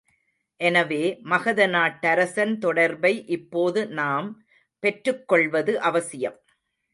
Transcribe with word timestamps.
எனவே, 0.59 1.19
மகத 1.23 1.67
நாட்டரசன் 1.67 2.57
தொடர்பை 2.57 3.25
இப்போது 3.27 3.87
நாம் 3.89 4.29
பெற்றுக் 4.83 5.27
கொள்வது 5.27 5.79
அவசியம். 5.81 6.39